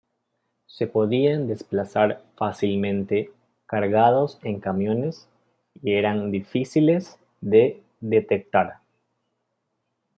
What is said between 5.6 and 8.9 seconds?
y eran difíciles de detectar.